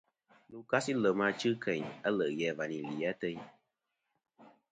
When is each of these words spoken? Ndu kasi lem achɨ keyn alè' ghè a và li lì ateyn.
Ndu 0.47 0.59
kasi 0.69 0.91
lem 1.01 1.19
achɨ 1.27 1.49
keyn 1.63 1.85
alè' 2.07 2.35
ghè 2.37 2.47
a 2.51 2.57
và 2.57 2.65
li 2.71 2.79
lì 2.89 2.97
ateyn. 3.11 3.39